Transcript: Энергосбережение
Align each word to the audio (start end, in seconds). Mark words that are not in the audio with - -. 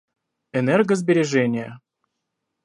Энергосбережение 0.59 1.73